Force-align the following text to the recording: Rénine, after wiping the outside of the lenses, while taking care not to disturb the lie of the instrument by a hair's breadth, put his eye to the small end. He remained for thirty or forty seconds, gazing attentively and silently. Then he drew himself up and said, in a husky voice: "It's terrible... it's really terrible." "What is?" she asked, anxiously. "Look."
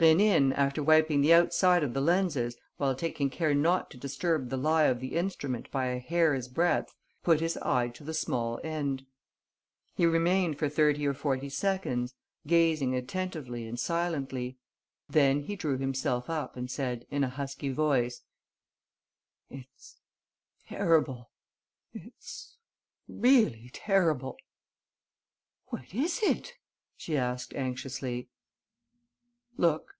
Rénine, 0.00 0.56
after 0.56 0.80
wiping 0.80 1.22
the 1.22 1.34
outside 1.34 1.82
of 1.82 1.92
the 1.92 2.00
lenses, 2.00 2.56
while 2.76 2.94
taking 2.94 3.28
care 3.30 3.52
not 3.52 3.90
to 3.90 3.96
disturb 3.96 4.48
the 4.48 4.56
lie 4.56 4.84
of 4.84 5.00
the 5.00 5.16
instrument 5.16 5.68
by 5.72 5.86
a 5.86 5.98
hair's 5.98 6.46
breadth, 6.46 6.94
put 7.24 7.40
his 7.40 7.56
eye 7.56 7.88
to 7.88 8.04
the 8.04 8.14
small 8.14 8.60
end. 8.62 9.04
He 9.96 10.06
remained 10.06 10.56
for 10.56 10.68
thirty 10.68 11.04
or 11.04 11.14
forty 11.14 11.48
seconds, 11.48 12.14
gazing 12.46 12.94
attentively 12.94 13.66
and 13.66 13.76
silently. 13.76 14.56
Then 15.10 15.40
he 15.42 15.56
drew 15.56 15.78
himself 15.78 16.30
up 16.30 16.56
and 16.56 16.70
said, 16.70 17.04
in 17.10 17.24
a 17.24 17.28
husky 17.28 17.70
voice: 17.70 18.22
"It's 19.50 19.98
terrible... 20.68 21.30
it's 21.92 22.56
really 23.08 23.68
terrible." 23.74 24.36
"What 25.70 25.92
is?" 25.92 26.20
she 26.96 27.16
asked, 27.16 27.52
anxiously. 27.54 28.28
"Look." 29.60 29.96